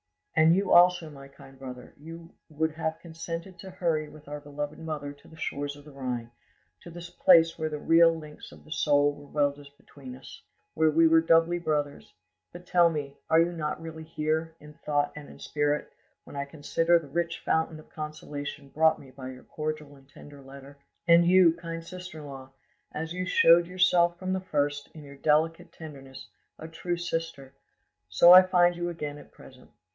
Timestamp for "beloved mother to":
4.39-5.27